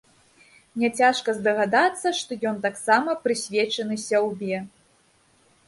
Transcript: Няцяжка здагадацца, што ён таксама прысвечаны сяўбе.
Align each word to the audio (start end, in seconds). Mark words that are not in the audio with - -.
Няцяжка 0.83 1.35
здагадацца, 1.39 2.07
што 2.21 2.39
ён 2.53 2.57
таксама 2.65 3.17
прысвечаны 3.29 3.95
сяўбе. 4.09 4.57